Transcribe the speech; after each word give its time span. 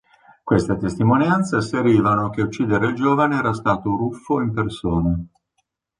Queste 0.43 0.77
testimonianze 0.77 1.57
asserivano 1.57 2.31
che 2.31 2.41
a 2.41 2.45
uccidere 2.45 2.87
il 2.87 2.95
giovane 2.95 3.37
era 3.37 3.53
stato 3.53 3.91
Ruffo 3.95 4.41
in 4.41 4.51
persona. 4.51 5.23